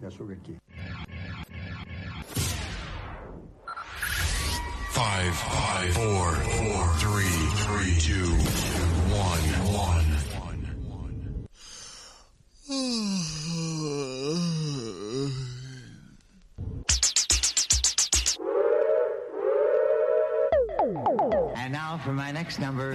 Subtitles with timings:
[0.00, 0.58] ja sóc aquí.
[4.90, 8.30] Five, five, four, four, three, three, two,
[9.10, 9.40] one,
[9.74, 10.04] one.
[21.56, 22.92] And now for my next number,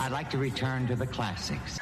[0.00, 1.78] I'd like to return to the classics.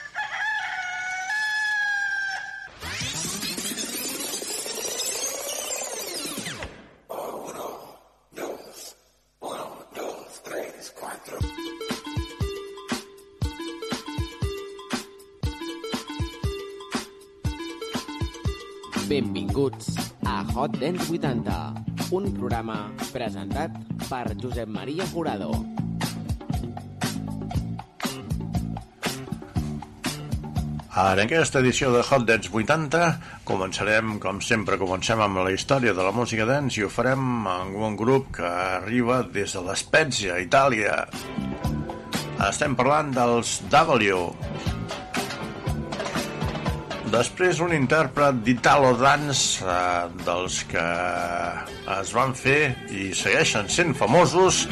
[20.59, 21.57] Hot Dance 80,
[22.19, 23.77] un programa presentat
[24.09, 25.53] per Josep Maria Jurado.
[30.99, 33.05] En aquesta edició de Hot Dance 80
[33.47, 37.79] començarem, com sempre, comencem amb la història de la música dance i ho farem amb
[37.79, 41.05] un grup que arriba des de l'Espècia, Itàlia.
[42.51, 44.27] Estem parlant dels W.
[47.09, 50.85] Després un intèrpret d'Italo Dance eh, dels que
[51.95, 54.67] es van fer i segueixen sent famosos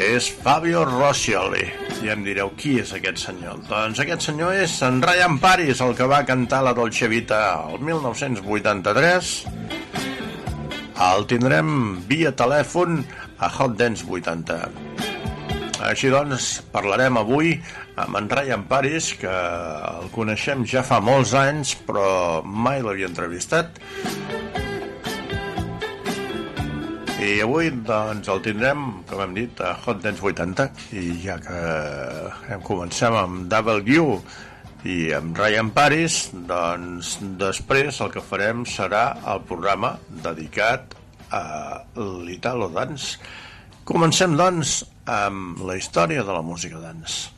[0.00, 1.66] és Fabio Rossioli.
[2.04, 3.60] I em direu, qui és aquest senyor?
[3.68, 7.84] Doncs aquest senyor és en Ryan Paris, el que va cantar la Dolce Vita el
[7.84, 9.36] 1983.
[11.12, 11.70] El tindrem
[12.08, 13.02] via telèfon
[13.36, 14.85] a Hot Dance 80.
[15.86, 17.52] Així doncs, parlarem avui
[18.02, 23.78] amb en Ryan Paris, que el coneixem ja fa molts anys, però mai l'havia entrevistat.
[27.22, 30.66] I avui doncs, el tindrem, com hem dit, a Hot Dance 80,
[30.98, 31.62] i ja que
[32.50, 34.18] hem començat amb W
[34.90, 36.18] i amb Ryan Paris,
[36.50, 39.94] doncs després el que farem serà el programa
[40.26, 40.98] dedicat
[41.30, 41.46] a
[42.26, 43.16] l'Italo Dance.
[43.86, 47.30] Comencem, doncs, amb la història de la música dance.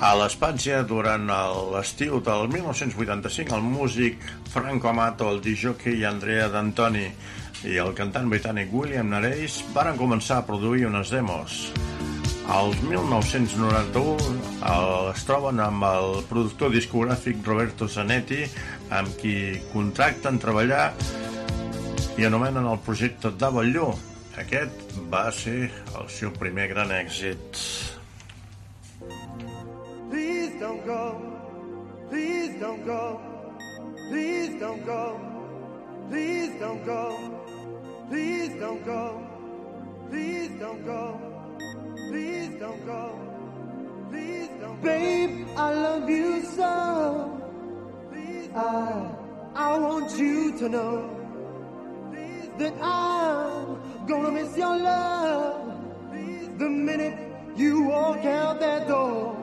[0.00, 1.26] A l'Espància, durant
[1.74, 7.04] l'estiu del 1985, el músic Franco Amato, el disjockey Andrea D'Antoni
[7.68, 11.66] i el cantant britànic William Nareis van començar a produir unes demos.
[12.50, 14.40] Al 1991
[15.12, 18.40] es troben amb el productor discogràfic Roberto Zanetti,
[18.90, 20.88] amb qui contracten treballar
[22.18, 23.86] i anomenen el projecte W.
[24.42, 27.62] Aquest va ser el seu primer gran èxit.
[30.10, 31.04] Please don't go.
[32.10, 33.02] Please don't go.
[34.10, 35.02] Please don't go.
[36.10, 37.02] Please don't go.
[38.10, 39.06] Please don't go.
[40.10, 41.06] Please don't go.
[41.14, 41.29] Please
[45.56, 47.36] I love you so.
[48.54, 49.10] I,
[49.54, 51.20] I want you to know
[52.58, 55.80] that I'm gonna miss your love
[56.58, 57.16] the minute
[57.56, 59.36] you walk out that door.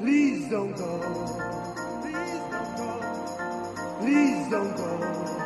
[0.00, 1.00] Please don't go.
[2.02, 3.98] Please don't go.
[4.00, 5.41] Please don't go.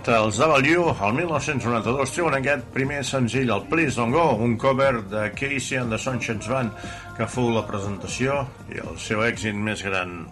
[0.00, 5.02] Dit, els W, el 1992, treuen aquest primer senzill, el Please Don't Go, un cover
[5.02, 6.72] de Casey and the Sunshine Band,
[7.16, 10.26] que fou la presentació i el seu èxit més gran.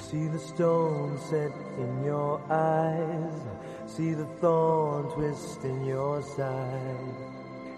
[0.00, 3.42] See the stone set in your eyes.
[3.86, 7.14] See the thorn twist in your side.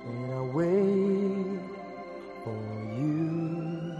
[0.08, 1.60] And I wait
[2.44, 2.60] for
[2.96, 3.94] you.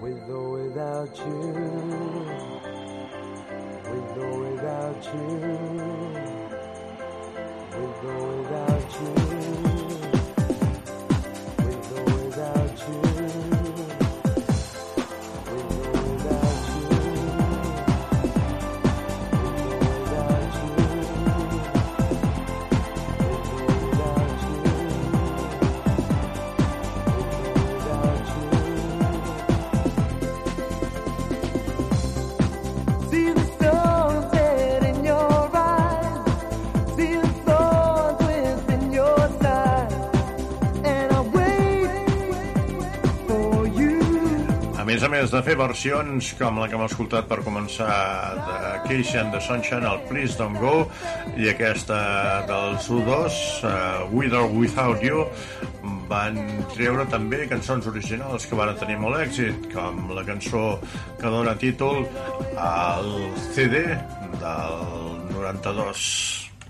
[0.00, 2.45] With or without you.
[4.18, 5.20] Or without you.
[7.70, 9.25] With or without you.
[45.26, 47.86] Més de fer versions com la que hem escoltat per començar
[48.36, 50.84] de Keisha and the Sunshine, el Please Don't Go,
[51.34, 51.96] i aquesta
[52.46, 53.10] dels U2,
[53.66, 55.24] uh, With or Without You,
[56.06, 56.38] van
[56.76, 60.78] treure també cançons originals que van tenir molt èxit, com la cançó
[61.18, 62.04] que dona títol
[62.54, 63.10] al
[63.50, 63.82] CD
[64.38, 64.80] del
[65.34, 66.08] 92.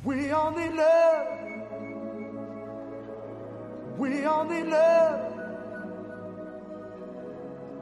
[0.03, 1.29] We only love.
[3.99, 5.36] We only love.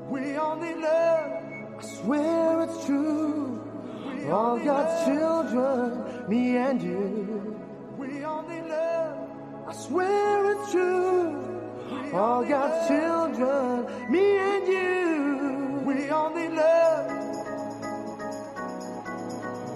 [0.08, 1.42] We only love.
[1.78, 3.60] I swear it's true.
[4.06, 7.60] We All God's children, me and you.
[7.96, 9.28] We only love.
[9.66, 11.40] I swear it's true.
[11.90, 15.82] We All God's children, me and you.
[15.86, 17.10] We only love.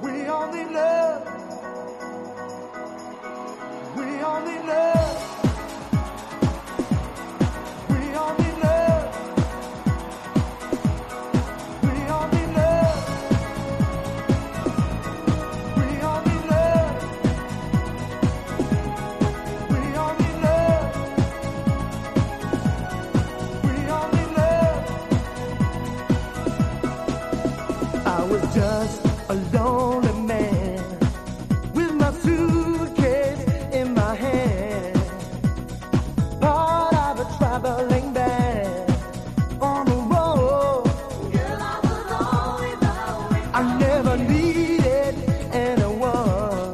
[0.02, 1.24] We only love.
[3.96, 5.37] We only love.
[29.28, 30.80] A lonely man
[31.74, 34.96] with my suitcase in my hand,
[36.40, 38.90] part of a traveling band
[39.60, 40.88] on the road.
[43.52, 45.14] I never needed
[45.52, 46.72] anyone.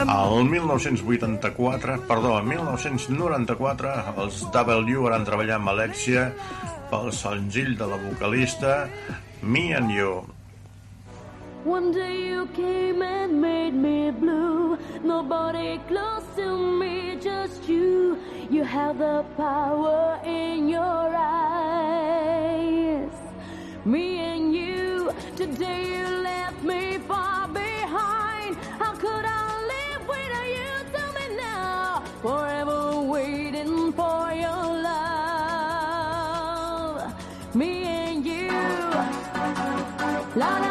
[0.00, 6.32] El 1984, perdó, el 1994, els W van treballar amb Alexia
[6.90, 8.88] pel senzill de la vocalista
[9.42, 10.37] Me and You.
[11.68, 14.78] One day you came and made me blue.
[15.04, 18.16] Nobody close to me, just you.
[18.48, 23.12] You have the power in your eyes.
[23.84, 28.56] Me and you, today you left me far behind.
[28.78, 29.44] How could I
[29.74, 30.72] live without you?
[30.94, 32.02] Tell me now.
[32.22, 36.24] Forever waiting for your love.
[37.54, 38.48] Me and you.
[40.34, 40.67] La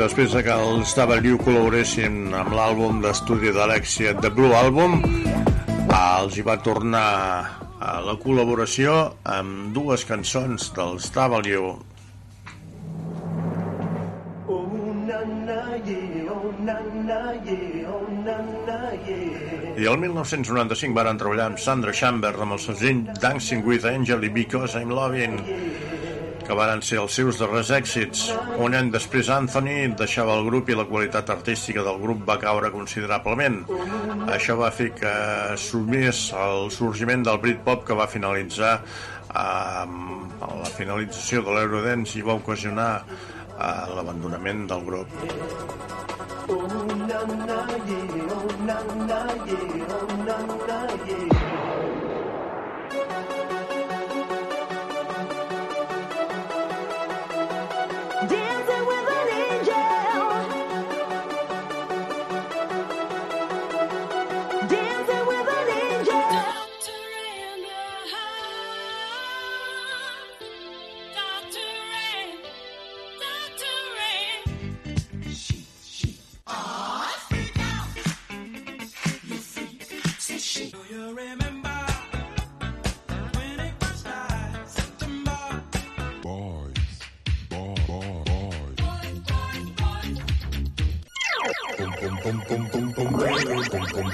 [0.00, 5.02] després de que els W col·laboressin amb l'àlbum d'estudi d'Alexia, The Blue Album,
[5.92, 7.08] els hi va tornar
[7.84, 8.94] a la col·laboració
[9.28, 11.74] amb dues cançons dels W.
[14.48, 14.64] Oh
[15.04, 16.32] na na yeah,
[16.64, 17.84] na na yeah,
[19.04, 19.76] yeah.
[19.80, 24.32] I el 1995 varen treballar amb Sandra Chambers amb el senzill Dancing with Angel i
[24.32, 25.38] Because I'm Loving,
[26.50, 28.24] que varen ser els seus darrers èxits.
[28.58, 32.72] Un any després Anthony deixava el grup i la qualitat artística del grup va caure
[32.74, 33.60] considerablement.
[34.34, 35.14] Això va fer que
[35.62, 38.80] sumés el sorgiment del Britpop que va finalitzar
[39.30, 45.18] amb la finalització de l'Eurodance i va ocasionar eh, l'abandonament del grup.
[46.50, 46.66] Oh
[47.06, 51.69] na na yeah, oh na na yeah, oh na na yeah.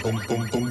[0.07, 0.66] pum, pum, pum.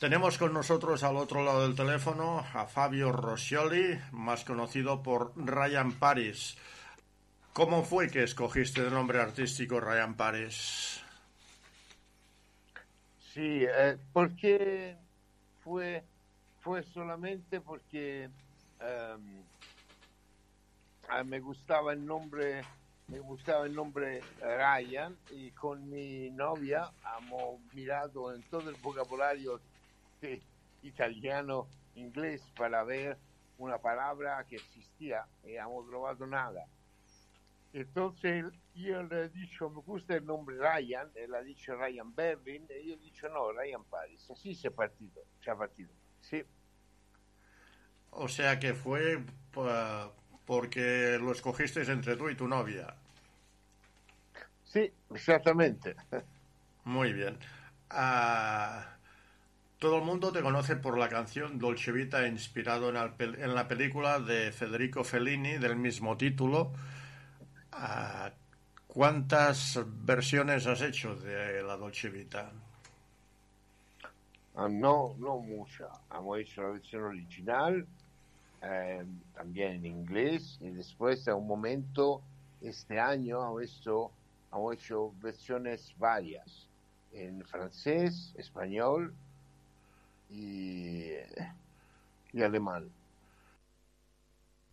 [0.00, 5.92] Tenemos con nosotros al otro lado del teléfono a Fabio Roscioli, más conocido por Ryan
[5.92, 6.56] Paris.
[7.52, 11.02] ¿Cómo fue que escogiste el nombre artístico Ryan Paris?
[13.34, 14.96] Sí, eh, porque
[15.62, 16.02] fue,
[16.60, 18.30] fue solamente porque
[18.80, 19.42] em,
[21.10, 22.62] ah, me gustaba el nombre
[23.08, 29.60] me gustaba el nombre Ryan y con mi novia hemos mirado en todo el vocabulario
[30.20, 30.42] de
[30.82, 33.18] italiano inglés para ver
[33.58, 36.66] una palabra que existía y hemos probado nada.
[37.72, 42.66] Entonces yo le he dicho, me gusta el nombre Ryan, él ha dicho Ryan Berlin,
[42.68, 44.28] y yo he dicho no, Ryan Paris.
[44.30, 45.90] Así se ha partido, se ha partido.
[46.20, 46.42] Sí.
[48.10, 49.22] O sea que fue
[50.46, 52.96] porque lo escogisteis entre tú y tu novia.
[54.64, 55.94] Sí, exactamente.
[56.84, 57.38] Muy bien.
[57.90, 58.96] Ah,
[59.80, 64.20] todo el mundo te conoce por la canción Dolce Vita, inspirado en, en la película
[64.20, 66.72] de Federico Fellini del mismo título.
[67.72, 68.30] Ah,
[68.86, 72.52] ¿Cuántas versiones has hecho de la Dolce Vita?
[74.54, 75.88] Ah, no, no mucha.
[76.14, 77.86] Hemos hecho la versión original,
[78.60, 79.02] eh,
[79.34, 82.20] también en inglés, y después a un momento,
[82.60, 86.68] este año, hemos hecho versiones varias,
[87.14, 89.14] en francés, español
[90.30, 91.12] y,
[92.32, 92.90] y alemán.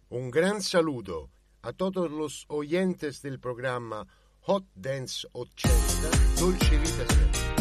[0.09, 1.29] Un gran saludo
[1.61, 4.07] a todos los oyentes del programa
[4.41, 5.73] Hot Dance 80,
[6.39, 7.56] Dolce Vita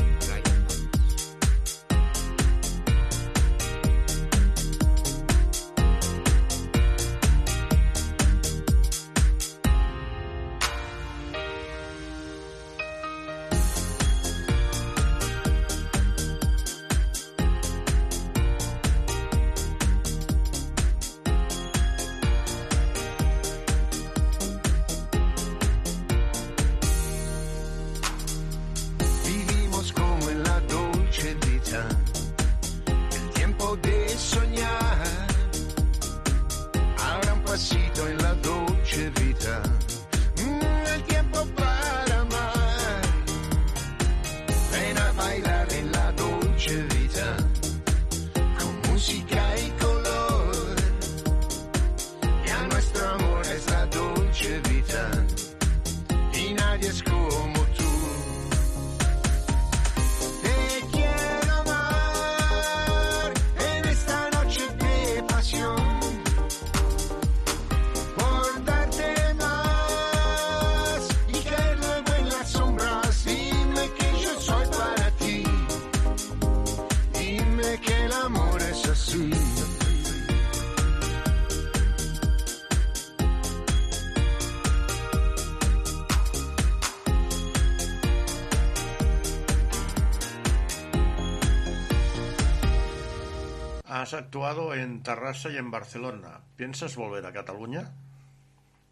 [94.17, 96.43] actuado en Tarrasa y en Barcelona.
[96.57, 97.93] ¿Piensas volver a Cataluña?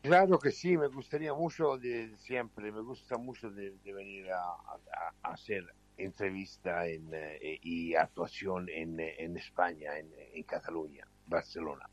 [0.02, 4.38] Claro que sí, me gustaría mucho de siempre, me gusta mucho de, de venir a,
[4.42, 5.64] a- a hacer
[5.96, 11.88] entrevista en, eh, y actuación en, en España, en, en Cataluña, Barcelona.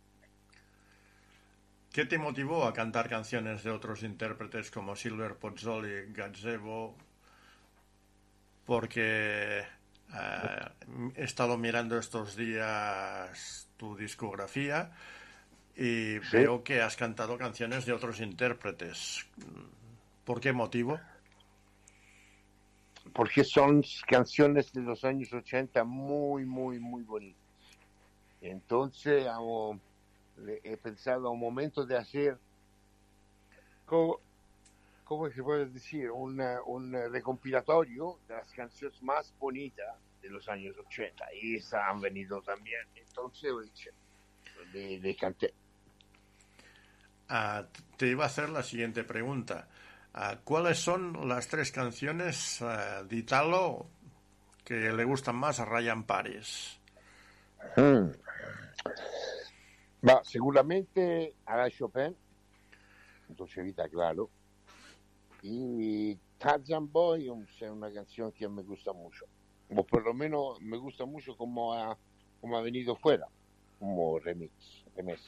[1.93, 6.97] ¿Qué te motivó a cantar canciones de otros intérpretes como Silver Pozzoli, Gazebo?
[8.65, 9.63] Porque
[10.13, 14.91] eh, he estado mirando estos días tu discografía
[15.75, 19.25] y veo que has cantado canciones de otros intérpretes.
[20.25, 21.00] ¿Por qué motivo?
[23.13, 27.41] porque son canciones de los años 80 muy, muy, muy bonitas.
[28.41, 29.27] Entonces
[30.63, 32.38] he pensado a un momento de hacer,
[33.86, 34.20] ¿cómo,
[35.12, 36.10] cómo se puede decir?
[36.10, 42.00] Una- un recompilatorio de las canciones más bonitas de los años 80 y esas han
[42.00, 42.80] venido también.
[42.96, 43.51] Entonces
[44.72, 45.53] le, le canté.
[47.27, 47.65] Ah,
[47.98, 49.68] te iba a hacer la siguiente pregunta.
[50.13, 53.88] Ah, ¿Cuáles son las tres canciones ah, de Italo
[54.63, 56.80] que le gustan más a Ryan Paris?
[57.75, 58.12] Mm.
[60.08, 62.15] Va, seguramente hará Chopin,
[63.27, 64.30] Dolce Vita, claro.
[65.41, 69.25] Y Tarzan Boy es una canción que me gusta mucho.
[69.75, 71.98] O por lo menos me gusta mucho como ha,
[72.41, 73.27] como ha venido fuera,
[73.79, 74.51] como remix.
[74.95, 75.21] remix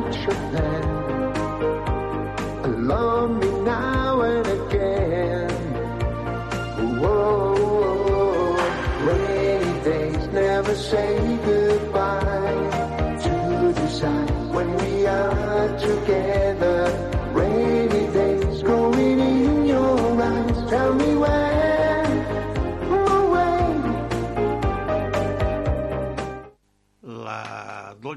[0.00, 0.86] like Chopin.
[2.86, 3.55] Love me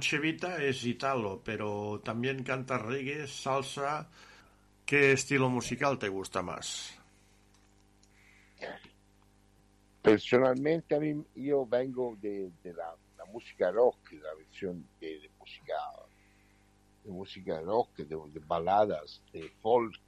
[0.09, 4.09] La Dolce Vita es italo, pero también canta reggae, salsa.
[4.83, 6.99] ¿Qué estilo musical te gusta más?
[10.01, 12.95] Personalmente a mí yo vengo de, de la,
[13.31, 15.75] música rock, la versión de, de música
[17.03, 20.01] de música rock, de, de baladas, de folk.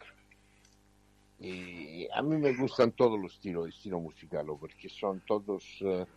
[1.39, 6.07] Y a mí me gustan todos los estilos, estilo musical, porque son todos eh,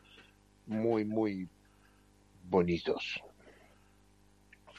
[0.69, 1.47] muy, muy
[2.49, 3.23] bonitos.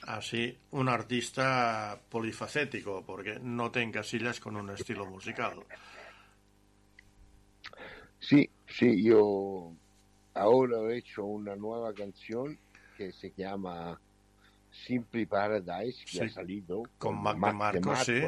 [0.07, 5.65] Así, un artista polifacético, porque no te encasillas con un estilo musical.
[8.19, 9.71] Sí, sí, yo
[10.35, 12.57] ahora he hecho una nueva canción
[12.97, 13.99] que se llama
[14.85, 18.21] Simply Paradise, que Sí, ha salido con Mac DeMarco, sí.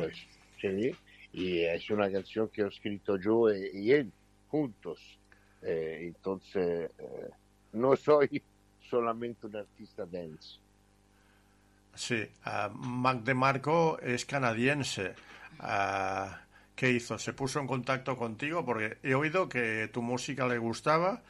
[0.60, 0.92] sí,
[1.34, 4.12] y es una canción que he escrito yo e- y, él
[4.48, 5.20] juntos.
[5.62, 7.30] Eh, entonces, eh,
[7.74, 8.42] no soy
[8.90, 10.60] solamente un artista dance.
[11.98, 15.16] Sí, ah, Mac DeMarco es canadiense.
[15.60, 16.42] Ah,
[16.76, 17.18] ¿Qué hizo?
[17.18, 18.64] ¿Se puso en contacto contigo?
[18.64, 21.24] Porque he oído que tu música le gustaba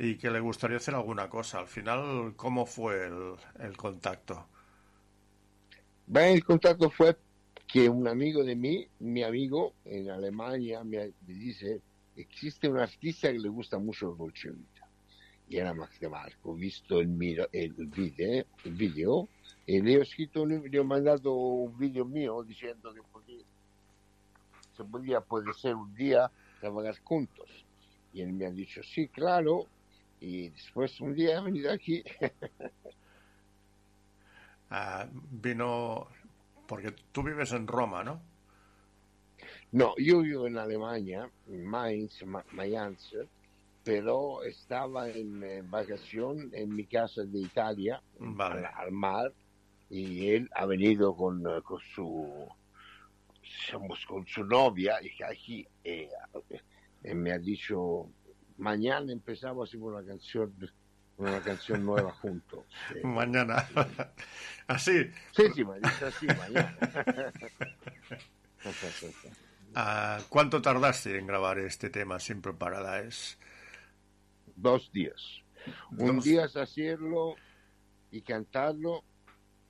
[0.00, 1.60] y que le gustaría hacer alguna cosa.
[1.60, 3.06] Al final, ¿cómo fue
[3.60, 4.46] el, contacto?
[6.08, 7.16] Beh, el contacto fue
[7.68, 11.80] que un amigo de mí, mi amigo en Alemania, me, dice,
[12.16, 14.16] existe un artista que le gusta mucho el
[15.58, 19.28] era Max de Marco, visto el, miro- el video, el video,
[19.66, 23.00] y le he escrito, un- le he mandado un video mío diciendo que
[24.76, 27.48] se podía, puede ser un día trabajar juntos.
[28.12, 29.66] Y él me ha dicho, sí, claro.
[30.20, 32.02] Y después un día he venido aquí.
[34.72, 36.06] Ah, vino,
[36.68, 38.20] porque tú vives en Roma, ¿no?
[39.72, 43.16] No, yo vivo en Alemania, en Mainz, Ma- Mayence,
[43.84, 48.66] pero estaba en vacación en mi casa de Italia, Vale.
[48.66, 49.32] al, al mar,
[49.88, 52.48] y él ha venido con, eh, con su
[53.66, 56.08] digamos, con su novia y aquí eh,
[57.02, 58.08] eh, me ha dicho
[58.58, 60.54] mañana empezamos a hacer una canción
[61.16, 62.64] una canción nueva juntos.
[62.94, 63.68] Eh, Mañana.
[64.66, 65.10] Así.
[65.32, 65.74] Sí, sí, me
[66.06, 66.76] así, mañana.
[69.74, 73.36] Ah, ¿Cuánto tardaste en grabar este tema, Simple Paradise?
[74.60, 75.42] Dos días.
[75.96, 76.24] Un Dos.
[76.24, 77.34] día es hacerlo
[78.10, 79.02] y cantarlo,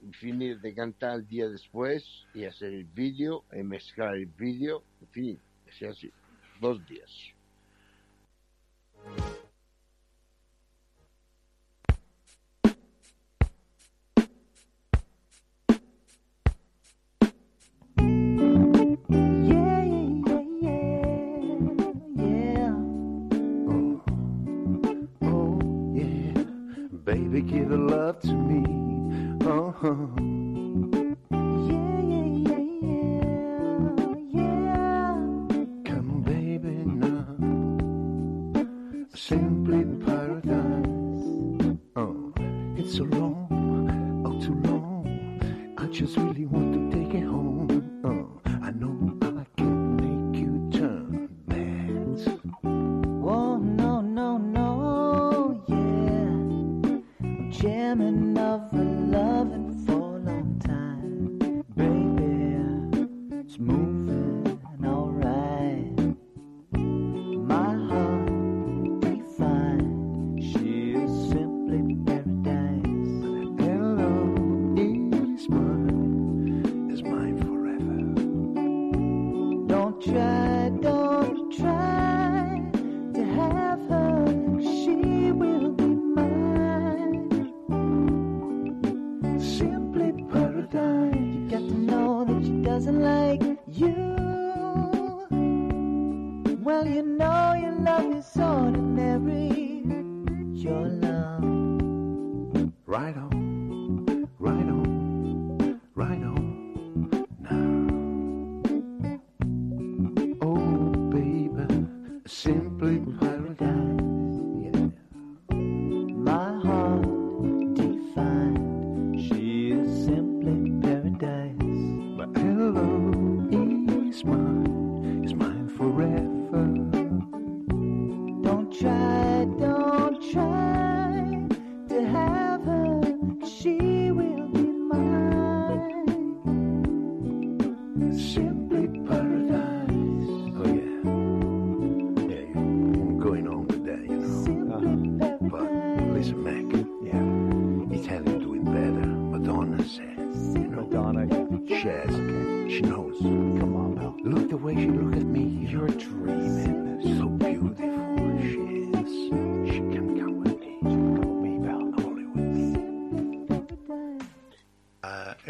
[0.00, 4.82] y finir de cantar el día después y hacer el vídeo y mezclar el vídeo,
[5.00, 6.12] en fin, es así.
[6.60, 7.10] Dos días.
[27.10, 28.62] Baby, give love to me.
[29.44, 30.49] Uh-huh.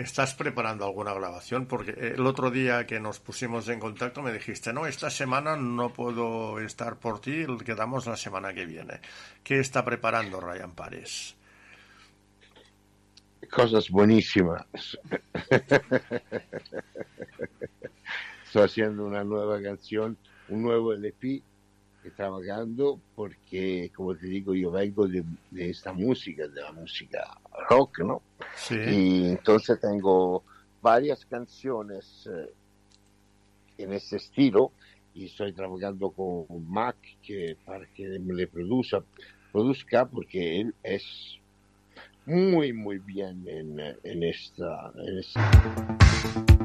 [0.01, 1.67] ¿Estás preparando alguna grabación?
[1.67, 5.93] Porque el otro día que nos pusimos en contacto me dijiste, no, esta semana no
[5.93, 9.01] puedo estar por ti, quedamos la semana que viene.
[9.45, 11.37] ¿Qué está preparando Ryan Pares?
[13.51, 14.65] Cosas buenísimas.
[18.47, 20.17] Estoy haciendo una nueva canción,
[20.49, 21.43] un nuevo LP,
[22.17, 27.99] trabajando porque, como te digo, yo vengo de, de esta música, de la música rock,
[28.01, 28.23] ¿no?
[28.57, 28.75] Sí.
[28.75, 30.43] Y entonces tengo
[30.81, 32.51] varias canciones eh,
[33.79, 34.73] en ese estilo
[35.15, 39.03] y estoy trabajando con Mac que, para que me le produzca,
[39.53, 41.05] produzca porque él es
[42.25, 44.93] muy, muy bien en, en esta...
[44.97, 46.60] En esta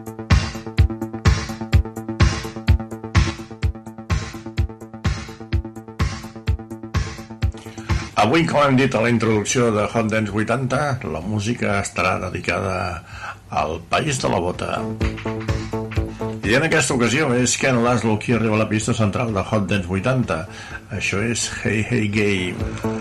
[8.25, 10.79] Avui, com hem dit a la introducció de Hot Dance 80,
[11.13, 13.03] la música estarà dedicada
[13.53, 14.71] al País de la Bota.
[16.41, 19.69] I en aquesta ocasió és Ken Laszlo qui arriba a la pista central de Hot
[19.69, 20.41] Dance 80.
[20.97, 22.94] Això és Hey Hey Game.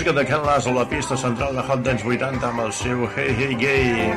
[0.00, 3.34] música de Ken Lasso, la pista central de Hot Dance 80 amb el seu Hey
[3.36, 4.14] Hey Gay.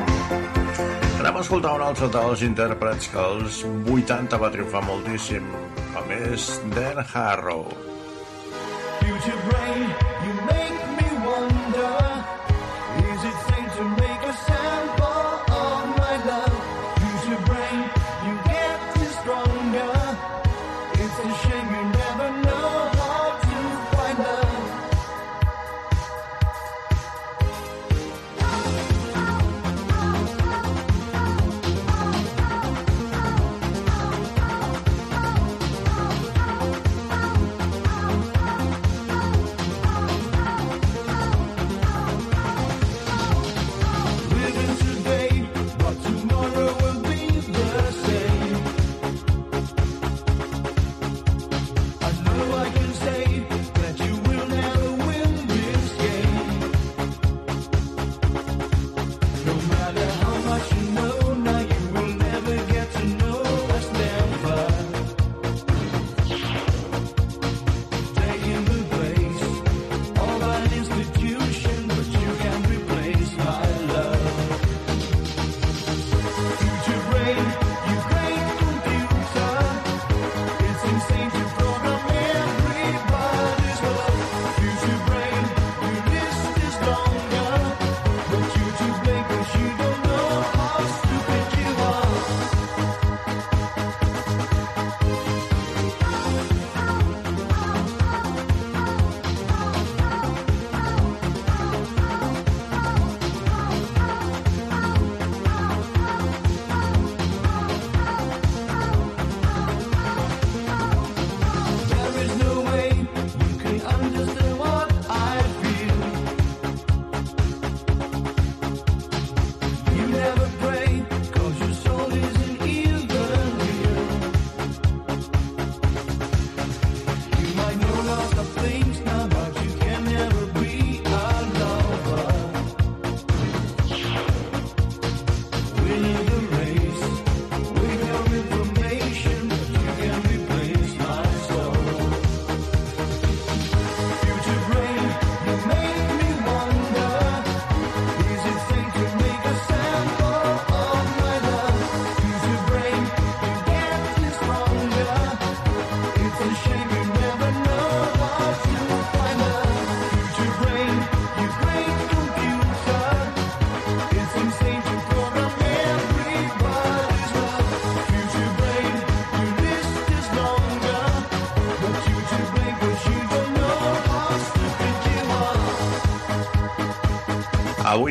[1.18, 3.60] Anem a escoltar un altre dels intèrprets que els
[3.92, 5.52] 80 va triomfar moltíssim,
[5.92, 7.68] a més, Dan Harrow.
[9.02, 10.03] Future Brain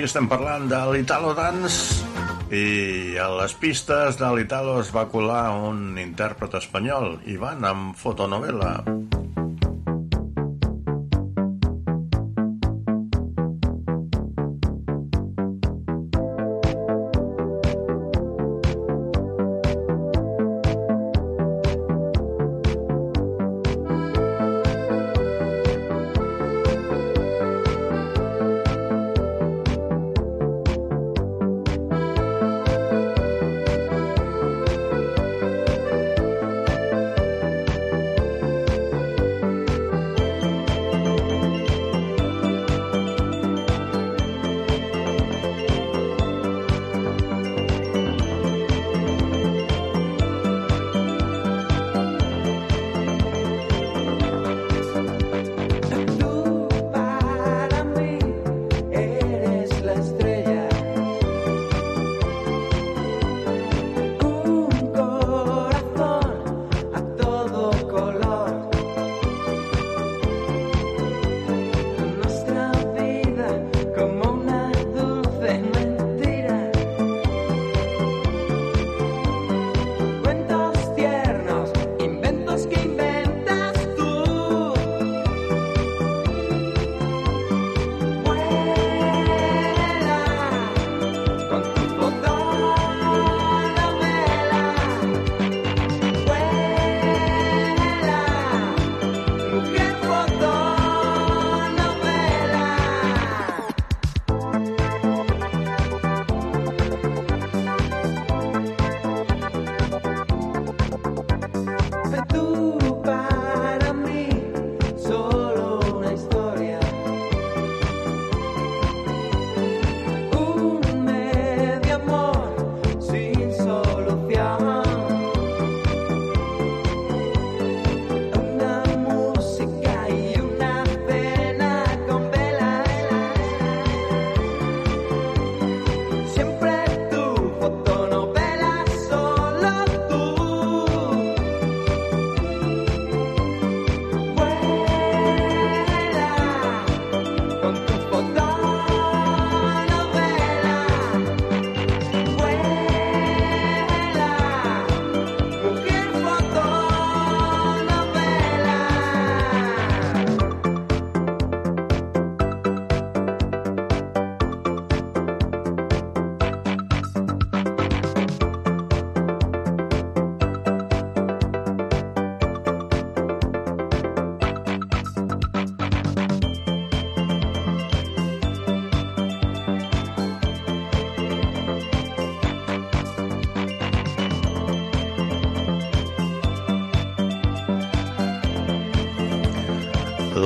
[0.04, 2.04] avui estem parlant de l'Italo Dance
[2.52, 8.74] i a les pistes de l'Italo es va colar un intèrpret espanyol, Ivan, amb fotonovela.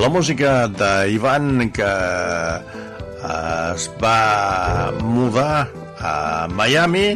[0.08, 5.68] La música d'Ivan que eh, es va mudar
[6.00, 6.12] a
[6.48, 7.10] Miami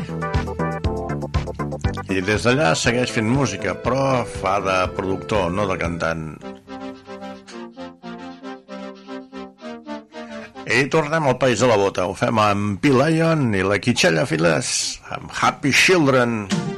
[2.12, 6.26] i des d'allà segueix fent música, però fa de productor, no de cantant.
[10.68, 12.04] I tornem al País de la Bota.
[12.04, 12.92] Ho fem amb P.
[12.92, 14.76] Lion i la Quitxella Files,
[15.16, 16.44] amb Happy Children.
[16.52, 16.71] I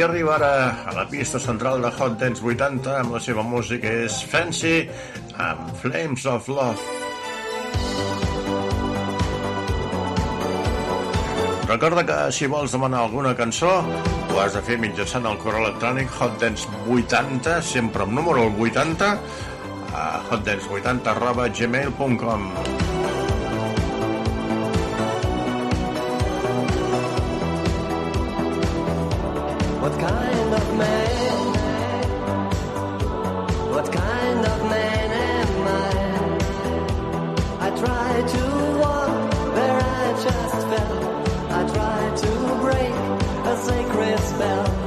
[0.00, 0.52] qui arriba ara
[0.88, 4.86] a la pista central de Hot Dance 80 amb la seva música és Fancy
[5.36, 6.80] amb Flames of Love.
[11.68, 16.16] Recorda que si vols demanar alguna cançó ho has de fer mitjançant el correu electrònic
[16.16, 19.12] hotdance80, sempre amb número el 80,
[19.92, 22.99] a hotdance80 arroba gmail.com.
[29.90, 31.36] What kind of man?
[33.74, 35.90] What kind of man am I?
[37.66, 38.42] I try to
[38.78, 40.98] walk where I just fell.
[41.50, 42.30] I try to
[42.62, 42.94] break
[43.50, 44.79] a sacred spell.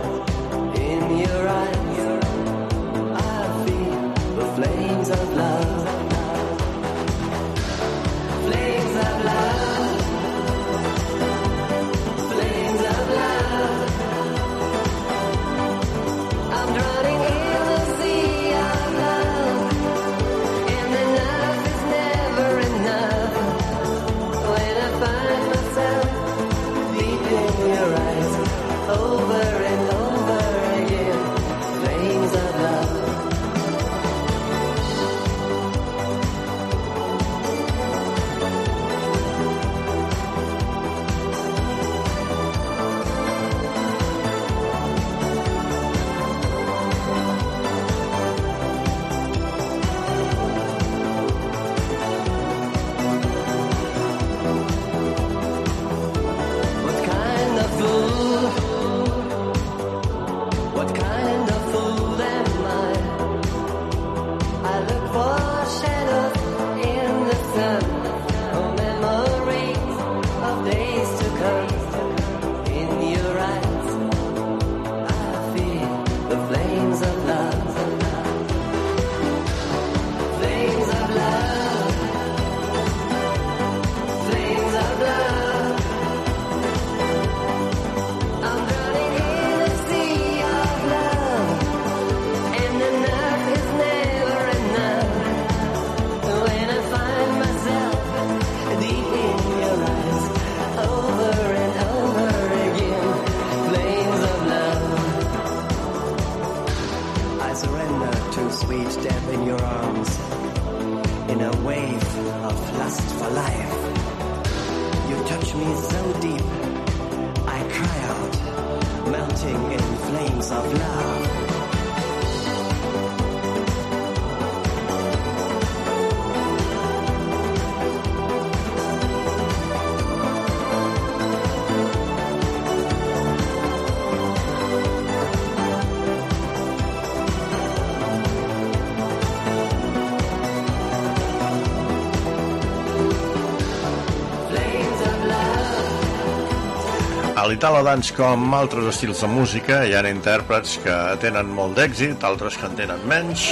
[147.63, 152.57] L'Italo Dance, com altres estils de música, hi ha intèrprets que tenen molt d'èxit, altres
[152.59, 153.45] que en tenen menys,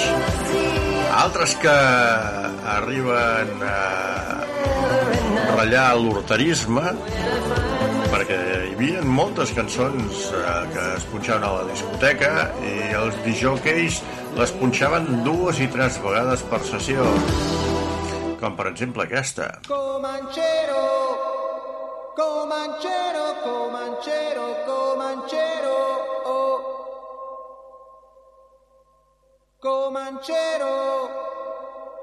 [1.15, 1.75] altres que
[2.73, 3.77] arriben a
[5.55, 6.91] ratllar l'horterisme,
[8.11, 14.03] perquè hi havia moltes cançons eh, que es punxaven a la discoteca i els disjockeys
[14.35, 17.07] les punxaven dues i tres vegades per sessió,
[18.43, 19.53] com per exemple aquesta.
[19.71, 20.90] Comanchero,
[22.15, 25.75] Comancero, comancero, comancero,
[26.25, 26.59] oh.
[29.59, 31.09] Comancero,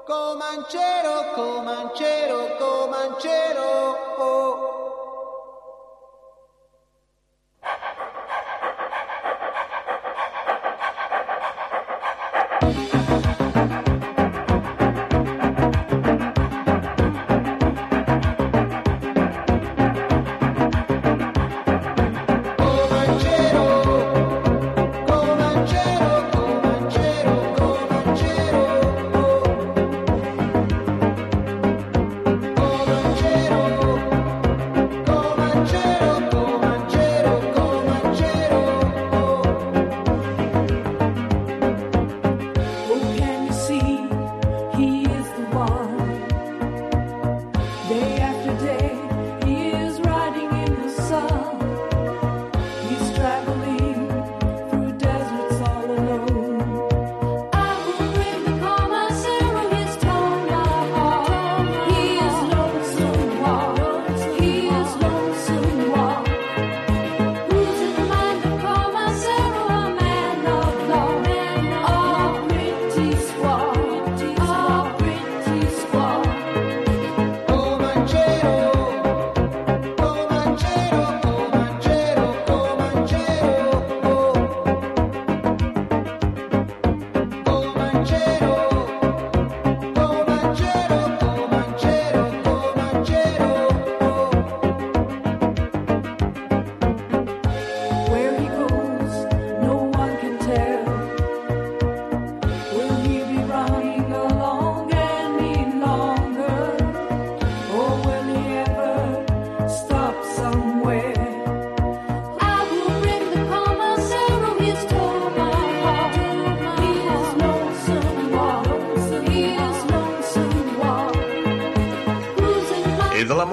[0.07, 4.75] comancero, comancero, comancero, oh.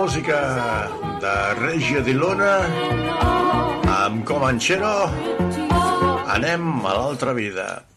[0.07, 0.87] música
[1.19, 2.63] de Reggio di Luna
[3.91, 5.11] amb Comanchero
[6.31, 7.96] anem a l'altra vida.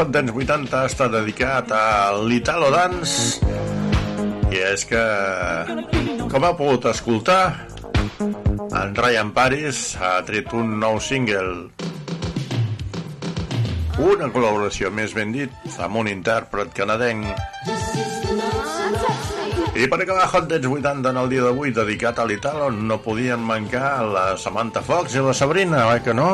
[0.01, 3.37] Hot Dance 80 està dedicat a l'Italo Dance
[4.49, 5.03] i és que,
[6.33, 7.67] com ha pogut escoltar,
[8.25, 11.69] en Ryan Paris ha tret un nou single
[14.01, 17.29] una col·laboració, més ben dit, amb un intèrpret canadenc
[19.77, 23.45] i per acabar Hot Dance 80 en el dia d'avui dedicat a l'Italo no podien
[23.53, 26.31] mancar la Samantha Fox i la Sabrina, oi que no?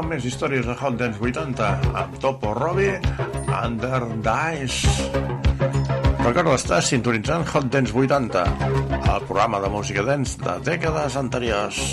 [0.00, 1.66] Amb més històries de Hot Dance 80
[2.00, 2.94] amb Topo Robbie,
[3.52, 4.88] Under Dice.
[6.22, 8.46] Recorda, estàs sintonitzant Hot Dance 80,
[9.00, 11.84] el programa de música dance de dècades anteriors.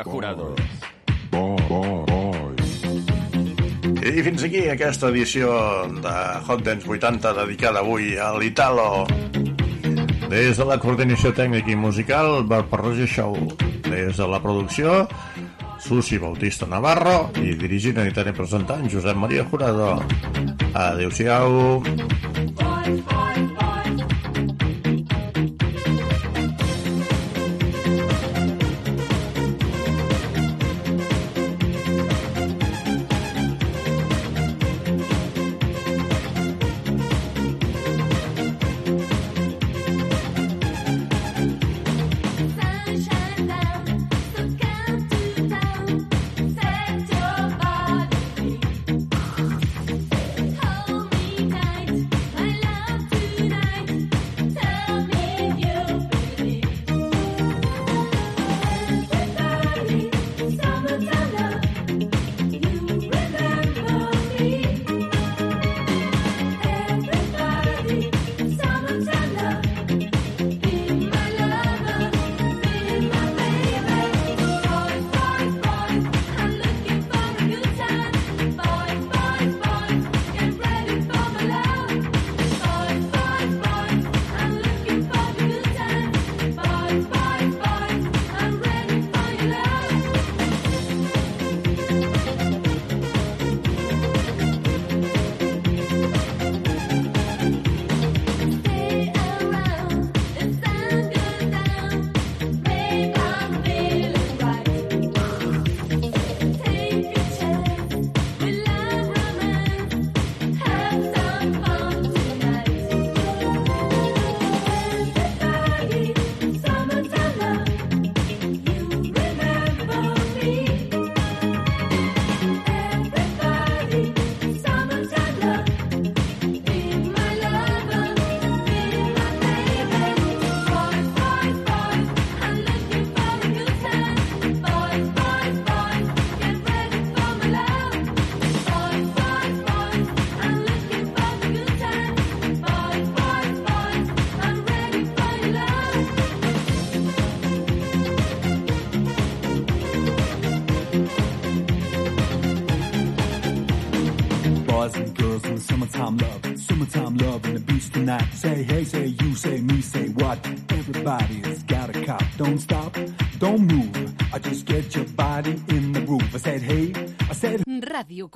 [0.00, 0.54] Maria Jurado.
[4.00, 5.50] I fins aquí aquesta edició
[6.00, 6.14] de
[6.46, 9.06] Hot Dance 80 dedicada avui a l'Italo.
[10.30, 13.36] Des de la coordinació tècnica i musical, Barparroja Show.
[13.90, 15.08] Des de la producció,
[15.80, 19.98] Susi Bautista Navarro i dirigint, i presentant Josep Maria Jurado.
[20.74, 21.82] Adéu-siau.
[21.82, 22.19] Boys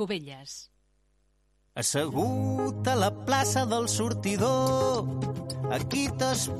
[0.04, 0.68] Cubelles.
[1.80, 5.08] Assegut a la plaça del sortidor,
[5.72, 6.52] aquí t'espero